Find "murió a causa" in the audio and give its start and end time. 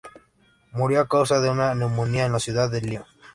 0.71-1.41